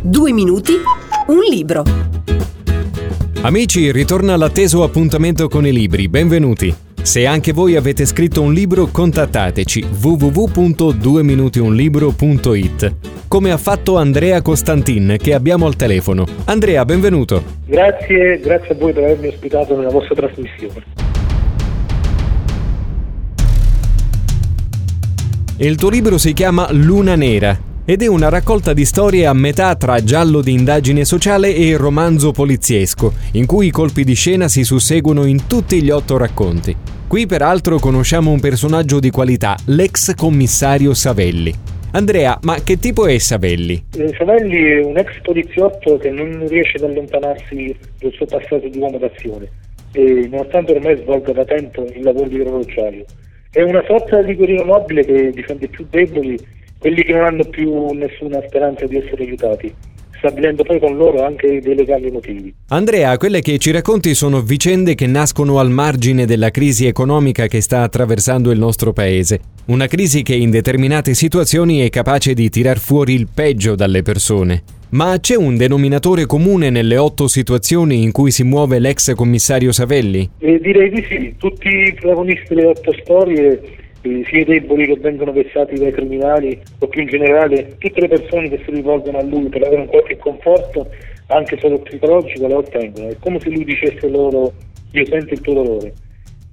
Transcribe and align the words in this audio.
Due 0.00 0.32
minuti, 0.32 0.74
un 1.26 1.40
libro. 1.50 1.82
Amici, 3.40 3.90
ritorna 3.90 4.36
l'atteso 4.36 4.84
appuntamento 4.84 5.48
con 5.48 5.66
i 5.66 5.72
libri, 5.72 6.08
benvenuti. 6.08 6.72
Se 7.02 7.26
anche 7.26 7.52
voi 7.52 7.74
avete 7.74 8.06
scritto 8.06 8.40
un 8.40 8.52
libro, 8.52 8.86
contattateci 8.86 9.84
www.dueminutiunlibro.it 10.00 12.94
come 13.26 13.50
ha 13.50 13.56
fatto 13.56 13.96
Andrea 13.96 14.40
Costantin 14.40 15.16
che 15.20 15.34
abbiamo 15.34 15.66
al 15.66 15.74
telefono. 15.74 16.24
Andrea, 16.44 16.84
benvenuto. 16.84 17.42
Grazie, 17.66 18.38
grazie 18.38 18.74
a 18.74 18.76
voi 18.78 18.92
per 18.92 19.02
avermi 19.02 19.26
ospitato 19.26 19.76
nella 19.76 19.90
vostra 19.90 20.14
trasmissione. 20.14 20.84
Il 25.56 25.74
tuo 25.74 25.90
libro 25.90 26.18
si 26.18 26.32
chiama 26.34 26.68
Luna 26.70 27.16
Nera 27.16 27.66
ed 27.90 28.02
è 28.02 28.06
una 28.06 28.28
raccolta 28.28 28.74
di 28.74 28.84
storie 28.84 29.24
a 29.24 29.32
metà 29.32 29.74
tra 29.74 30.04
giallo 30.04 30.42
di 30.42 30.52
indagine 30.52 31.06
sociale 31.06 31.54
e 31.54 31.74
romanzo 31.78 32.32
poliziesco, 32.32 33.14
in 33.32 33.46
cui 33.46 33.68
i 33.68 33.70
colpi 33.70 34.04
di 34.04 34.12
scena 34.12 34.46
si 34.46 34.62
susseguono 34.62 35.24
in 35.24 35.46
tutti 35.46 35.82
gli 35.82 35.88
otto 35.88 36.18
racconti. 36.18 36.76
Qui 37.08 37.24
peraltro 37.24 37.78
conosciamo 37.78 38.30
un 38.30 38.40
personaggio 38.40 39.00
di 39.00 39.08
qualità, 39.08 39.56
l'ex 39.68 40.14
commissario 40.14 40.92
Savelli. 40.92 41.50
Andrea, 41.92 42.38
ma 42.42 42.56
che 42.62 42.78
tipo 42.78 43.06
è 43.06 43.16
Savelli? 43.16 43.82
Eh, 43.96 44.14
Savelli 44.18 44.58
è 44.58 44.84
un 44.84 44.98
ex 44.98 45.22
poliziotto 45.22 45.96
che 45.96 46.10
non 46.10 46.46
riesce 46.46 46.76
ad 46.76 46.90
allontanarsi 46.90 47.74
dal 48.00 48.12
suo 48.12 48.26
passato 48.26 48.68
di 48.68 48.76
uomo 48.76 48.98
d'azione 48.98 49.48
e 49.92 50.28
nonostante 50.30 50.72
ormai 50.72 50.98
svolga 50.98 51.32
da 51.32 51.44
tempo 51.46 51.86
il 51.90 52.02
lavoro 52.02 52.28
di 52.28 52.38
orologiario. 52.38 53.06
È 53.50 53.62
una 53.62 53.82
sorta 53.86 54.20
di 54.20 54.34
guerriero 54.34 54.66
nobile 54.66 55.06
che 55.06 55.30
difende 55.30 55.64
i 55.64 55.68
più 55.68 55.86
deboli 55.88 56.56
quelli 56.78 57.02
che 57.02 57.12
non 57.12 57.24
hanno 57.24 57.44
più 57.44 57.90
nessuna 57.92 58.40
speranza 58.46 58.86
di 58.86 58.96
essere 58.96 59.24
aiutati, 59.24 59.72
stabilendo 60.16 60.62
poi 60.62 60.78
con 60.78 60.96
loro 60.96 61.24
anche 61.24 61.60
dei 61.60 61.74
legali 61.74 62.10
motivi. 62.10 62.54
Andrea, 62.68 63.16
quelle 63.16 63.40
che 63.40 63.58
ci 63.58 63.70
racconti 63.70 64.14
sono 64.14 64.40
vicende 64.40 64.94
che 64.94 65.06
nascono 65.06 65.58
al 65.58 65.70
margine 65.70 66.26
della 66.26 66.50
crisi 66.50 66.86
economica 66.86 67.46
che 67.46 67.60
sta 67.60 67.82
attraversando 67.82 68.50
il 68.50 68.58
nostro 68.58 68.92
paese. 68.92 69.40
Una 69.66 69.86
crisi 69.86 70.22
che 70.22 70.34
in 70.34 70.50
determinate 70.50 71.14
situazioni 71.14 71.80
è 71.80 71.90
capace 71.90 72.34
di 72.34 72.48
tirar 72.48 72.78
fuori 72.78 73.14
il 73.14 73.28
peggio 73.32 73.74
dalle 73.74 74.02
persone. 74.02 74.62
Ma 74.90 75.18
c'è 75.20 75.36
un 75.36 75.58
denominatore 75.58 76.24
comune 76.24 76.70
nelle 76.70 76.96
otto 76.96 77.28
situazioni 77.28 78.02
in 78.02 78.10
cui 78.10 78.30
si 78.30 78.42
muove 78.42 78.78
l'ex 78.78 79.14
commissario 79.14 79.70
Savelli? 79.70 80.30
E 80.38 80.58
direi 80.60 80.88
di 80.88 81.04
sì, 81.06 81.34
tutti 81.36 81.68
i 81.68 81.92
protagonisti 81.92 82.54
delle 82.54 82.68
otto 82.68 82.94
storie 83.02 83.60
sia 84.02 84.40
i 84.40 84.44
deboli 84.44 84.86
che 84.86 84.98
vengono 84.98 85.32
vessati 85.32 85.74
dai 85.74 85.92
criminali 85.92 86.58
o 86.78 86.86
più 86.86 87.02
in 87.02 87.08
generale 87.08 87.76
tutte 87.78 88.00
le 88.00 88.08
persone 88.08 88.48
che 88.48 88.60
si 88.64 88.70
rivolgono 88.70 89.18
a 89.18 89.22
lui 89.22 89.48
per 89.48 89.62
avere 89.62 89.82
un 89.82 89.88
qualche 89.88 90.16
conforto 90.16 90.88
anche 91.28 91.58
solo 91.58 91.78
psicologico 91.80 92.46
lo 92.46 92.58
ottengono 92.58 93.08
è 93.08 93.16
come 93.18 93.40
se 93.40 93.50
lui 93.50 93.64
dicesse 93.64 94.08
loro 94.08 94.52
io 94.92 95.04
sento 95.06 95.34
il 95.34 95.40
tuo 95.40 95.54
dolore 95.54 95.92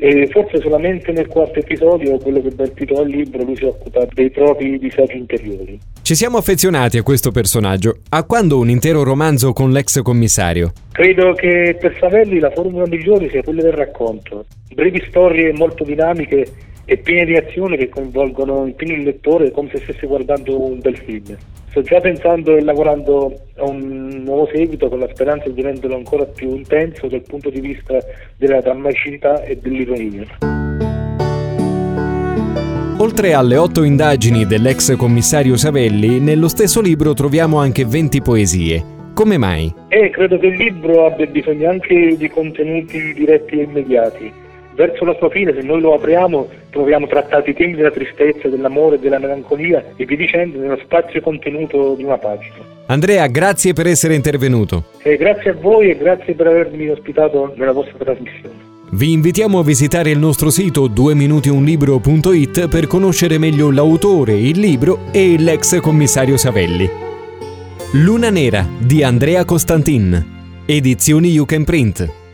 e 0.00 0.28
forse 0.30 0.60
solamente 0.60 1.10
nel 1.10 1.26
quarto 1.26 1.58
episodio, 1.58 2.18
quello 2.18 2.40
che 2.40 2.54
dà 2.54 2.62
il 2.62 2.72
titolo 2.72 3.00
al 3.00 3.08
libro, 3.08 3.42
lui 3.42 3.56
si 3.56 3.64
occupa 3.64 4.06
dei 4.12 4.30
propri 4.30 4.78
disagi 4.78 5.16
interiori. 5.16 5.76
Ci 6.02 6.14
siamo 6.14 6.36
affezionati 6.36 6.98
a 6.98 7.02
questo 7.02 7.32
personaggio. 7.32 7.96
A 8.10 8.22
quando 8.22 8.60
un 8.60 8.70
intero 8.70 9.02
romanzo 9.02 9.52
con 9.52 9.72
l'ex 9.72 10.00
commissario? 10.02 10.70
Credo 10.92 11.32
che 11.32 11.76
per 11.80 11.96
Savelli 11.98 12.38
la 12.38 12.52
formula 12.52 12.86
migliore 12.86 13.28
sia 13.28 13.42
quella 13.42 13.62
del 13.62 13.72
racconto. 13.72 14.46
Brevi 14.72 15.02
storie 15.08 15.52
molto 15.52 15.82
dinamiche 15.82 16.46
e 16.90 16.96
piene 16.96 17.26
di 17.26 17.36
azione 17.36 17.76
che 17.76 17.90
coinvolgono 17.90 18.64
in 18.64 18.74
pieno 18.74 18.94
il 18.94 19.02
lettore 19.02 19.50
come 19.50 19.68
se 19.70 19.80
stesse 19.80 20.06
guardando 20.06 20.58
un 20.58 20.80
bel 20.80 20.96
film. 20.96 21.36
Sto 21.68 21.82
già 21.82 22.00
pensando 22.00 22.56
e 22.56 22.62
lavorando 22.62 23.40
a 23.56 23.68
un 23.68 24.22
nuovo 24.24 24.48
seguito 24.50 24.88
con 24.88 24.98
la 24.98 25.08
speranza 25.12 25.50
di 25.50 25.60
renderlo 25.60 25.96
ancora 25.96 26.24
più 26.24 26.54
intenso 26.54 27.06
dal 27.06 27.20
punto 27.20 27.50
di 27.50 27.60
vista 27.60 27.98
della 28.38 28.62
drammaticità 28.62 29.42
e 29.42 29.56
dell'ironia. 29.56 30.24
Oltre 33.00 33.34
alle 33.34 33.56
otto 33.58 33.82
indagini 33.82 34.46
dell'ex 34.46 34.96
commissario 34.96 35.58
Savelli, 35.58 36.20
nello 36.20 36.48
stesso 36.48 36.80
libro 36.80 37.12
troviamo 37.12 37.58
anche 37.58 37.84
20 37.84 38.22
poesie. 38.22 38.84
Come 39.12 39.36
mai? 39.36 39.70
Eh, 39.88 40.08
credo 40.08 40.38
che 40.38 40.46
il 40.46 40.56
libro 40.56 41.04
abbia 41.04 41.26
bisogno 41.26 41.68
anche 41.68 42.16
di 42.16 42.28
contenuti 42.30 43.12
diretti 43.12 43.58
e 43.58 43.64
immediati 43.64 44.46
verso 44.78 45.04
la 45.04 45.16
sua 45.18 45.28
fine, 45.28 45.52
se 45.52 45.66
noi 45.66 45.80
lo 45.80 45.94
apriamo, 45.94 46.48
troviamo 46.70 47.08
trattati 47.08 47.50
i 47.50 47.54
temi 47.54 47.74
della 47.74 47.90
tristezza, 47.90 48.46
dell'amore, 48.46 49.00
della 49.00 49.18
melancolia 49.18 49.84
e 49.96 50.04
vi 50.04 50.16
dicendo 50.16 50.60
nello 50.60 50.78
spazio 50.84 51.20
contenuto 51.20 51.94
di 51.96 52.04
una 52.04 52.16
pagina. 52.16 52.54
Andrea, 52.86 53.26
grazie 53.26 53.72
per 53.72 53.88
essere 53.88 54.14
intervenuto. 54.14 54.84
E 55.02 55.16
grazie 55.16 55.50
a 55.50 55.54
voi 55.54 55.90
e 55.90 55.96
grazie 55.96 56.34
per 56.34 56.46
avermi 56.46 56.88
ospitato 56.88 57.52
nella 57.56 57.72
vostra 57.72 58.04
trasmissione. 58.04 58.66
Vi 58.90 59.12
invitiamo 59.12 59.58
a 59.58 59.64
visitare 59.64 60.10
il 60.10 60.18
nostro 60.18 60.48
sito 60.48 60.86
dueminutiunlibro.it 60.86 62.68
per 62.68 62.86
conoscere 62.86 63.36
meglio 63.36 63.70
l'autore, 63.72 64.34
il 64.34 64.58
libro 64.60 65.00
e 65.10 65.36
l'ex 65.38 65.80
commissario 65.80 66.36
Savelli. 66.36 66.88
Luna 67.92 68.30
Nera 68.30 68.64
di 68.78 69.02
Andrea 69.02 69.44
Costantin. 69.44 70.36
Edizioni 70.64 71.30
You 71.30 71.44
Can 71.46 71.64
Print. 71.64 72.27